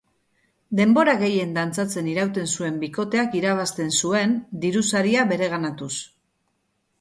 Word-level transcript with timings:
Denbora 0.77 1.11
gehien 1.23 1.51
dantzatzen 1.57 2.09
irauten 2.13 2.49
zuen 2.53 2.79
bikoteak 2.85 3.37
irabazten 3.41 3.93
zuen, 4.07 4.35
diru-saria 4.65 5.29
bereganatuz. 5.35 5.93